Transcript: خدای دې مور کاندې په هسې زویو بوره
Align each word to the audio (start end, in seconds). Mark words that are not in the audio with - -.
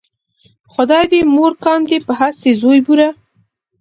خدای 0.73 1.03
دې 1.11 1.19
مور 1.35 1.51
کاندې 1.65 1.97
په 2.05 2.13
هسې 2.19 2.49
زویو 2.61 2.85
بوره 2.85 3.09